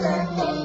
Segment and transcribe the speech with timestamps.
[0.00, 0.59] birthday.